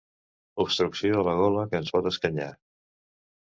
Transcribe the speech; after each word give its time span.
Obstrucció 0.63 1.19
a 1.19 1.25
la 1.27 1.35
gola 1.41 1.67
que 1.75 1.79
ens 1.83 1.93
pot 1.97 2.09
escanyar. 2.13 2.49